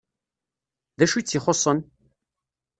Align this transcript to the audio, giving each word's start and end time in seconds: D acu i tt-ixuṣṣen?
D 0.97 1.01
acu 1.05 1.15
i 1.17 1.21
tt-ixuṣṣen? 1.23 1.79